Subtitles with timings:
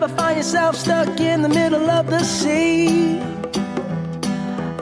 [0.00, 3.20] ever find yourself stuck in the middle of the sea,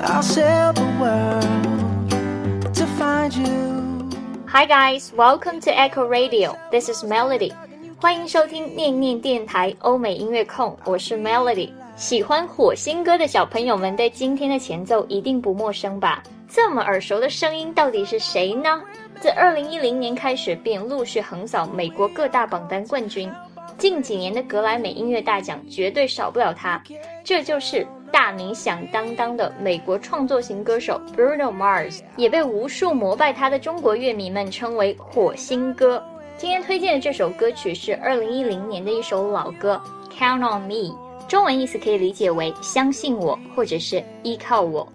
[0.02, 4.10] I'll sail the world to find you.
[4.46, 6.58] Hi guys, welcome to Echo Radio.
[6.70, 7.54] This is Melody.
[7.98, 11.70] 欢迎收听念念电台欧美音乐控，我是 Melody。
[11.96, 16.22] 喜欢火星哥的小朋友们对今天的前奏一定不陌生吧？
[16.46, 18.82] 这么耳熟的声音到底是谁呢？
[19.18, 23.32] 自二零一零年开始便陆续横扫美国各大榜单冠军，
[23.78, 26.82] 近几年的格莱美音乐大奖绝对少不了他。
[27.22, 36.02] 这就是大名响当当的美国创作型歌手 Bruno Mars，也被无数膜拜他的中国乐迷们称为火星哥。
[36.38, 39.80] 今天推荐的这首歌曲是二零一零年的一首老歌
[40.18, 40.94] 《Count on Me》，
[41.26, 44.86] 中文意思可以理解为“相信我”或者是“依靠我”。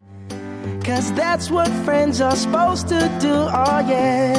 [0.84, 4.36] Cause that's what friends are supposed to do, oh yeah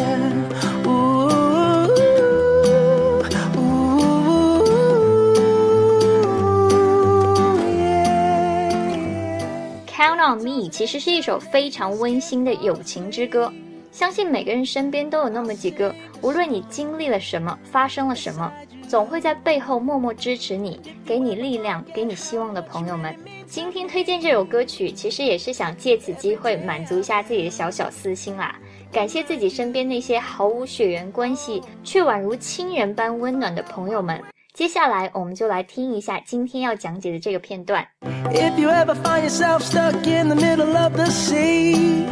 [10.03, 13.53] Count on Me 其实是一首非常温馨的友情之歌，
[13.93, 18.53] 相信每个人身边都有那么几个，无论你经历了什么，发生了什么，
[18.89, 23.15] 总会在背后默默支持你，给你力量，给你希望的朋友们。
[23.47, 28.57] 今天推荐这首歌曲，其实也是想借此机会满足一下自己的小小私心啦，
[28.91, 34.21] 感谢自己身边那些毫无血缘关系却宛如亲人般温暖的朋友们。
[34.54, 37.86] 接下来，我们就来听一下今天要讲解的这个片段。
[38.32, 42.08] If you ever find yourself stuck in the middle of the sea,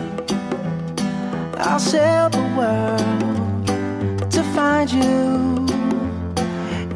[1.58, 3.02] I'll sail the world
[4.30, 5.66] to find you.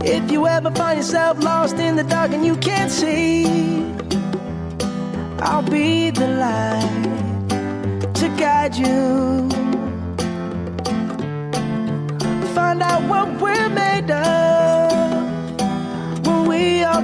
[0.02, 3.84] If you ever find yourself lost in the dark and you can't see,
[5.42, 6.84] I'll be the light
[8.14, 9.50] to guide you.
[12.54, 14.53] Find out what we're made of when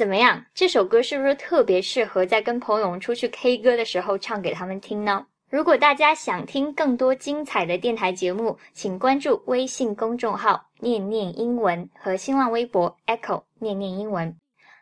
[0.00, 0.42] 怎么样？
[0.54, 5.26] 这首歌是不是特别适合在跟朋友出去 K 歌的时候唱给他们听呢？
[5.50, 14.34] 如果大家想听更多精彩的电台节目，请关注微信公众号“念念英文”和新浪微博 “Echo 念念英文”。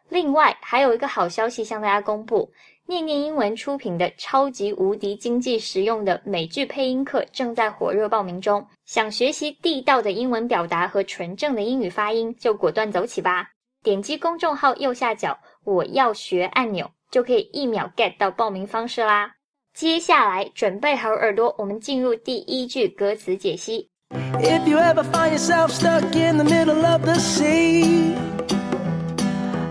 [0.09, 2.49] 另外，还有一个好消息向大家公布：
[2.87, 8.65] 念念英文出品的超级无敌经济实用的美剧配音课正在火热报名中。
[8.85, 13.51] 想学习地道的英文表达和纯正的英语发音，就果断走起吧！
[13.83, 19.33] 点击公众号右下角“我要学”按钮，就可以一秒 get 到报名方式啦。
[19.73, 23.89] 接下来准备好耳朵，我们进入第一句歌词解析。
[24.11, 28.17] If you ever find yourself stuck in the middle of the sea,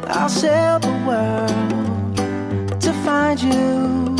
[0.08, 1.52] I'll sail the world
[2.80, 4.16] to find you.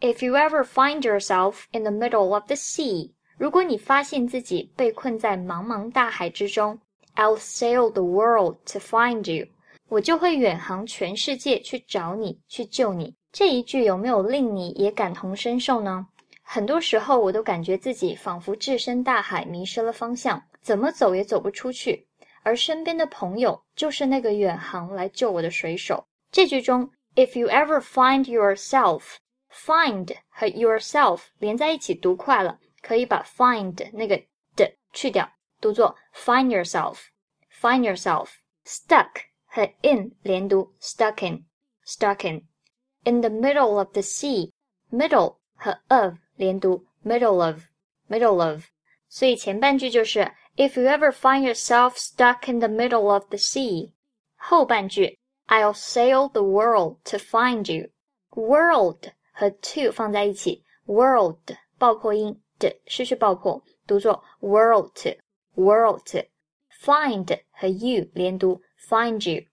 [0.00, 6.78] If you ever find yourself in the middle of the sea，如果你发现自己被困在茫茫大海之中
[7.20, 9.46] ，I'll sail the world to find you，
[9.90, 13.14] 我就会远航全世界去找你，去救你。
[13.30, 16.06] 这一句有没有令你也感同身受呢？
[16.42, 22.06] 很多时候，我都感觉自己仿佛置身大海，迷失了方向，怎么走也走不出去。
[22.42, 26.02] 而身边的朋友就是那个远航来救我的水手。
[26.32, 34.16] 这句中，If you ever find yourself，find 和 yourself 连在一起读快了，可以把 find 那个
[34.56, 35.30] 的去掉，
[35.61, 39.09] 读作 find yourself，find yourself。stuck
[39.45, 48.63] 和 in 连读，stuck in，stuck in。In the middle of the sea，middle 和 of 连读，middle of，middle of。
[49.07, 53.91] 所以前半句就是 If you ever find yourself stuck in the middle of the sea，
[54.35, 65.17] 后半句 I'll sail the world to find you。World 和 to 放在一起，world 爆破音的失去爆破，读作 world world。
[65.55, 69.45] Find 和 you 连读，find you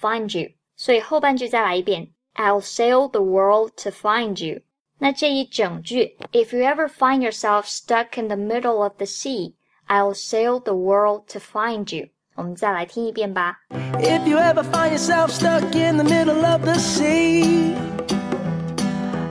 [0.00, 0.50] find you。
[0.76, 4.62] 所以后半句再来一遍，I'll sail the world to find you。
[4.98, 11.40] 那这一整句，If you ever find yourself stuck in the middle of the sea。I'll sail the world to
[11.40, 12.10] find you。
[12.36, 13.58] 我们再来听一遍吧。
[13.98, 17.74] If you ever find yourself stuck in the middle of the sea,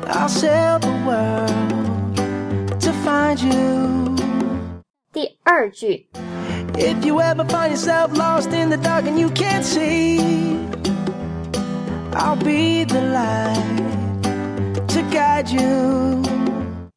[0.07, 1.49] I'll sail the world
[2.81, 4.22] to find you.
[5.13, 6.07] 第二句
[6.75, 10.19] If you ever find yourself lost in the dark and you can't see,
[12.13, 16.21] I'll be the light to guide you.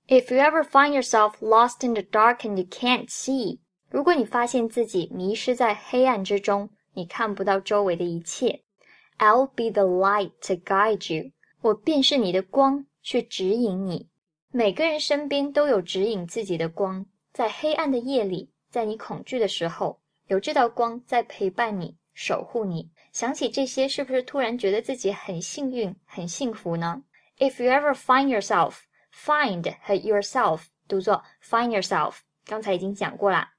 [0.07, 3.59] If you ever find yourself lost in the dark and you can't see，
[3.91, 8.63] 如果你发现自己迷失在黑暗之中，你看不到周围的一切，
[9.19, 11.31] I'll be the light to guide you。
[11.63, 14.09] 我便是你的光，去指引你。
[14.51, 17.07] 每个人身边都有指引自己的光，
[17.38, 22.90] 在黑暗的夜里，在你恐惧的时候，有这道光在陪伴你，守护你。
[23.12, 27.04] 想起这些，是不是突然觉得自己很幸运、很幸福呢
[27.38, 28.78] ？If you ever find yourself
[29.14, 33.54] Find 和 yourself 读作 find yourself，刚才已经讲过啦。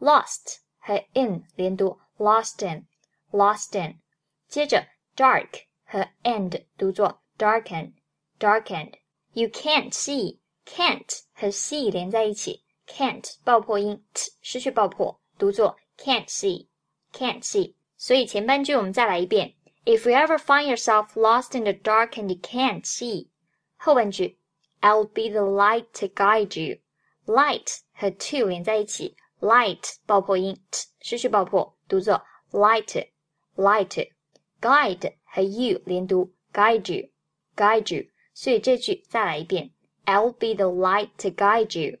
[0.00, 4.00] Lost 和 in 连读 lost in，lost in。
[4.48, 5.48] 接着 dark
[5.84, 8.94] 和 and 读作 darken，darkened。
[9.34, 17.75] You can't see can't 和 see 连在一起 ，can't 爆破音 t 失去爆破，读作 can't see，can't see。
[17.97, 19.55] 所以前半句我们再来一遍。
[19.85, 23.27] If you ever find yourself lost in the dark and you can't see，
[23.75, 24.37] 后半句
[24.81, 26.77] I'll be the light to guide you.
[27.25, 32.21] Light 和 to 连在一起，light 爆破音 t 失去爆破，读作
[32.51, 33.07] light
[33.55, 37.09] light。Guide 和 you 连读，guide you
[37.55, 38.05] guide you。
[38.33, 39.71] 所以这句再来一遍，
[40.05, 41.97] I'll be the light to guide you。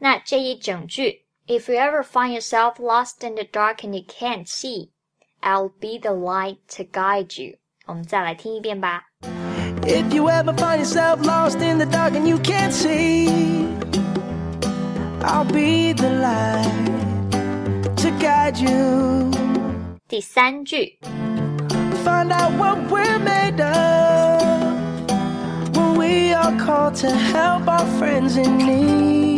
[0.00, 4.90] 那这一整句，If you ever find yourself lost in the dark and you can't see,
[5.40, 7.58] I'll be the light to guide you。
[7.86, 9.04] 我们再来听一遍吧。
[9.82, 13.28] If you ever find yourself lost in the dark and you can't see,
[15.20, 16.66] I'll be the light
[17.96, 19.30] to guide you.
[20.08, 20.98] 第三句
[22.04, 24.42] Find out what we're made of
[25.76, 29.29] when we are called to help our friends in need.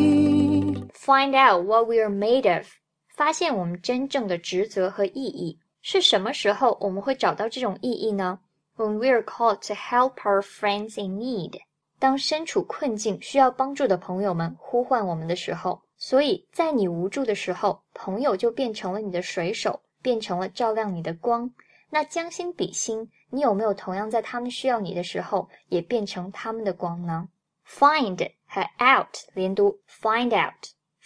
[1.03, 2.67] Find out what we are made of，
[3.15, 5.59] 发现我们真正的职责和意义。
[5.81, 8.41] 是什么时候我们会找到这种意义呢？
[8.77, 11.61] when we're called to help our friends in need，
[11.99, 21.51] 当身处困境需要帮助的朋友们呼唤我们的时候，所以在你无助的时候，朋友就变成了你的水手，变成了照亮你的光。
[21.91, 27.29] 那将心比心，你有没有同样在他们需要你的时候，也变成他们的光呢？
[27.67, 30.31] Find 和 out 连读，find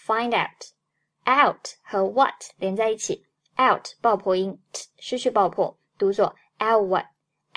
[0.08, 3.26] Find out，out 和 what 连在一起
[3.58, 7.06] ，out 爆破音 t 失去爆破，读作 out what。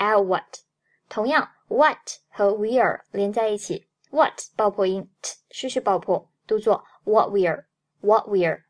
[0.01, 0.61] L what，
[1.09, 7.65] 同样 what 和 we're 连在一起，what 爆破音 t 失去爆破，读作 what we're
[7.99, 8.63] what we're。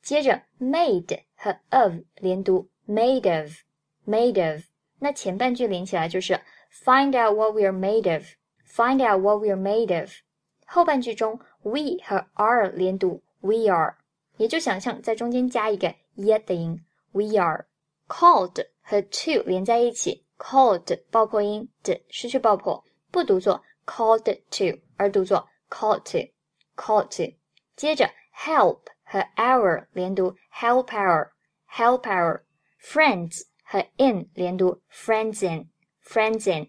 [0.00, 3.50] 接着 made 和 of 连读，made of
[4.06, 4.62] made of。
[5.00, 6.40] 那前半句连起来就是
[6.84, 10.12] find out what we're made of，find out what we're made of。
[10.66, 13.94] 后半句中 we 和 are 连读，we are，
[14.36, 17.66] 也就想象在中间加一个 ye 的音，we are。
[18.08, 20.26] called 和 to 连在一起。
[20.38, 27.34] called 爆破音的失去爆破，不读作 called to，而读作 called to，called to。
[27.74, 32.42] 接着 help 和 our 连读 help our，help our。
[32.78, 36.68] friends 和 in 连读 friends in，friends in。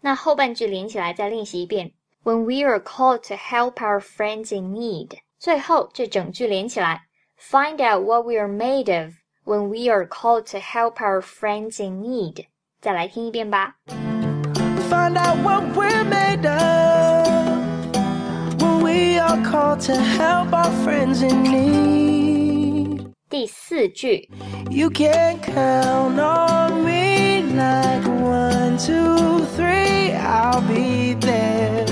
[0.00, 1.94] 那后半句连起来再练习一遍。
[2.24, 5.18] When we are called to help our friends in need。
[5.39, 7.01] 最后这整句连起来，
[7.39, 9.13] Find out what we are made of
[9.45, 12.45] when we are called to help our friends in need。
[12.81, 13.75] 再来听一遍吧。
[14.89, 17.27] Find out what we're made of
[18.61, 23.13] when we are called to help our friends in need.
[23.29, 24.29] 第四句
[24.69, 31.85] You can count on me like one, two, three, I'll be there.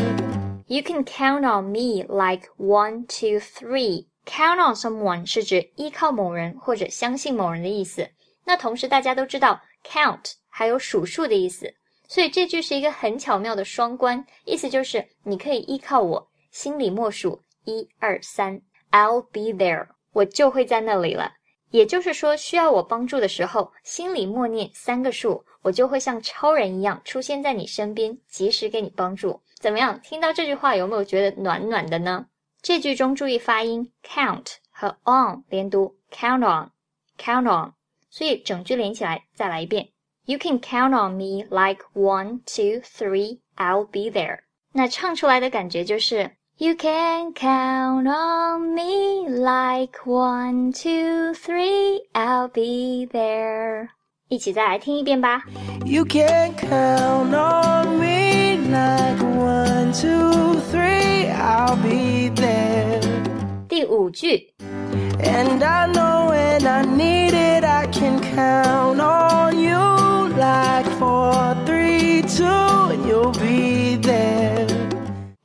[0.68, 4.06] You can count on me like one, two, three.
[4.24, 8.10] Count on someone 是指依靠某人或者相信某人的意思。
[8.44, 11.72] 那同时大家都知道 count 还有数数的意思，
[12.08, 21.32] 所以这句是一个很巧妙的双关，意思就是你可以依靠我，心里默数一二三，I'll be there，我就会在那里了。
[21.76, 29.42] 也就是说，需要我帮助的时候，心里默念三个数，我就会像超人一样出现在你身边，及时给你帮助。
[29.60, 30.00] 怎么样？
[30.02, 32.28] 听到这句话有没有觉得暖暖的呢？
[32.62, 37.74] 这句中注意发音，count 和 on 连读，count on，count on，
[38.08, 39.90] 所以整句连起来，再来一遍。
[40.24, 44.38] You can count on me like one, two, three, I'll be there。
[44.72, 53.87] 那唱出来的感觉就是 You can count on me like one, two, three, I'll be there。
[54.27, 55.43] 一起再来听一遍吧。
[55.85, 63.01] You can count on me like one, two, three, I'll be there。
[63.67, 64.53] 第五句。
[65.23, 69.77] And I know when I need it, I can count on you
[70.37, 71.81] like four, three,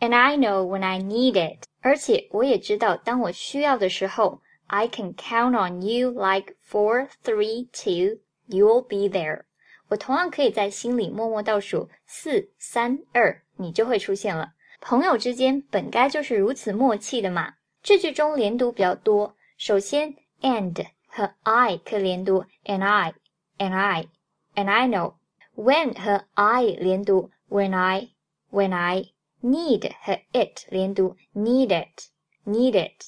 [0.01, 8.20] And I know when I need it，而且我也知道当我需要的时候，I can count on you like four, three, two,
[8.50, 9.43] you'll be there。
[9.89, 14.53] 我同样可以在心里默默倒数四、三、二，你就会出现了。
[14.79, 17.53] 朋友之间本该就是如此默契的嘛。
[17.84, 25.13] 这句中连读比较多，首先 and 和 I 可以连读，and I，and I，and I know。
[25.55, 29.05] when 和 I 连读，when I，when I。
[29.42, 33.06] need 和 it 连读，need it，need it。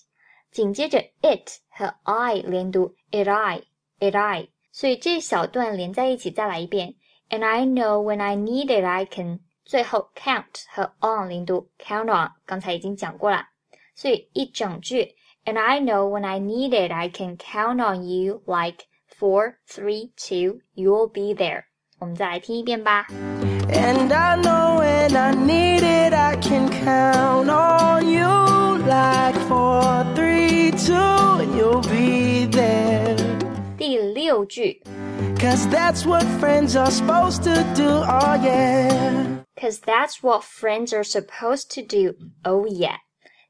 [0.51, 4.49] 紧接着 it 和 I 连读，it I，it I。
[4.73, 6.95] 所以这小段连在一起，再来一遍。
[7.31, 9.41] And I know when I need it, I can。
[9.65, 12.33] 最后 count 和 on 连读，count on。
[12.47, 13.45] 刚才已经讲过了，
[13.95, 15.15] 所以一整句。
[15.45, 20.61] And I know when I need it, I can count on you like four, three, two,
[20.75, 21.65] you'll be there。
[21.99, 23.07] 我们再来听一遍吧。
[23.73, 28.27] And I know when I need it, I can count on you
[28.87, 33.17] like four, three, two, and you'll be there.
[33.77, 34.83] 第六句。
[35.39, 39.45] Cause that's what friends are supposed to do, oh yeah.
[39.55, 42.97] Cause that's what friends are supposed to do, oh yeah.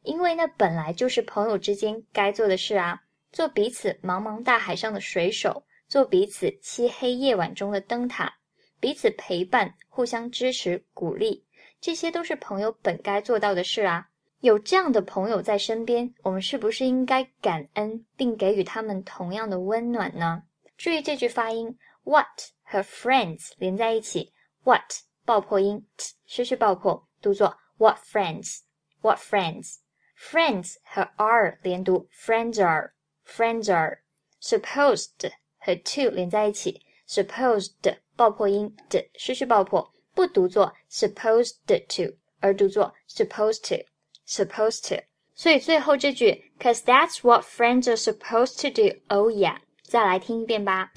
[0.03, 3.01] 因为那本来就是朋友之间该做的事啊，
[3.33, 8.35] 做彼此茫茫大海上的水手，做彼此漆黑夜晚中的灯塔，
[8.84, 11.46] 彼此陪伴，互相支持、鼓励，
[11.80, 14.10] 这些都是朋友本该做到的事啊。
[14.42, 20.44] 有这样的朋友在身边，我们是不是应该感恩，并给予他们同样的温暖呢？
[20.76, 22.28] 注意这句发音，what
[22.62, 24.34] 和 friends 连在一起
[24.66, 24.92] ，what
[25.24, 37.72] 爆破音，t 失去爆破，读作 what friends，what friends，friends 和 are 连读，friends are，friends are，supposed 和 to 连在一起，supposed
[38.16, 45.02] 爆破音的失去爆破，不读作 supposed to，而读作 supposed to，supposed to。
[45.36, 48.96] 所以最后这句，cause that's what friends are supposed to do。
[49.08, 49.58] Oh yeah。
[49.84, 50.92] 再来听一遍吧。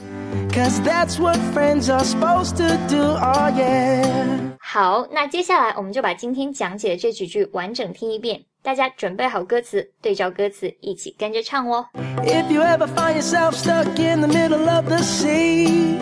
[0.51, 4.57] Cause that's what friends are supposed to do, oh yeah.
[4.59, 8.43] 好，那接下来我们就把今天讲解的这几句完整听一遍。
[8.63, 11.87] 大家准备好歌词，对照歌词一起跟着唱哦。
[12.25, 15.99] If you ever find yourself stuck in the middle of the sea,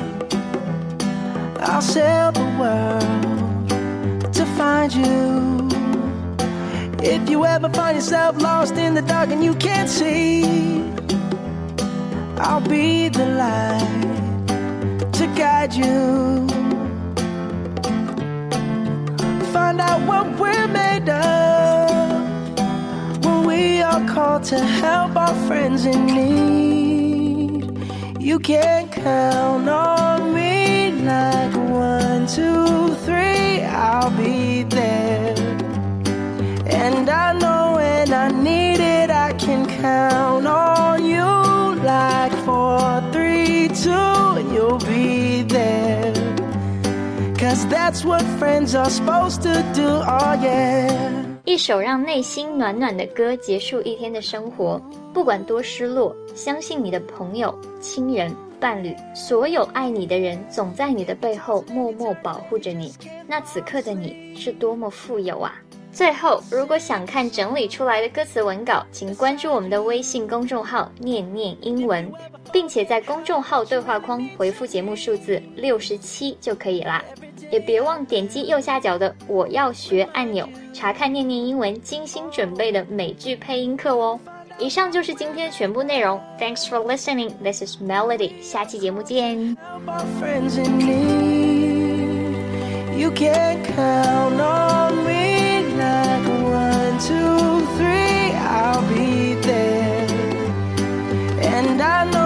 [1.66, 5.68] I'll sail the world to find you.
[7.02, 10.84] If you ever find yourself lost in the dark and you can't see.
[12.36, 16.46] I'll be the light to guide you.
[19.52, 22.20] Find out what we're made of
[23.24, 27.64] when we are called to help our friends in need.
[28.20, 30.13] You can count on
[31.04, 35.34] like one, two, three, I'll be there.
[36.66, 41.24] And I know when I need it, I can count on you
[41.84, 43.90] like four, three, two,
[44.52, 46.12] you'll be there.
[47.38, 50.90] Cause that's what friends are supposed to do, oh yeah.
[51.44, 54.80] 一首让内心暖暖的歌，结束一天的生活。
[55.12, 62.94] 不管多失落，相信你的朋友、亲人、伴侣，所有爱你的人，总在你的背后默默保护着你。
[63.26, 65.54] 那此刻的你是多么富有啊！
[65.92, 72.10] 最后，如果想看整理出来的歌词文稿，请关注我们的微信公众号“念念英文”，
[72.50, 77.04] 并且在公众号对话框回复节目数字六十七就可以啦。
[77.50, 84.18] 也别忘点击右下角的“我要学”按钮，查看念念英文精心准备的美剧配音课哦。
[84.57, 86.21] 以上就是今天的全部内容。
[86.37, 87.33] Thanks for listening.
[87.41, 88.41] This is Melody.
[88.41, 89.57] 下期节目见。
[96.99, 100.05] two, three, I'll be there.
[101.41, 102.22] And I know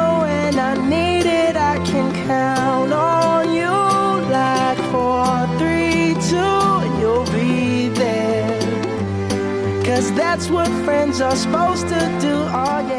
[9.99, 12.98] Cause that's what friends are supposed to do, oh yeah.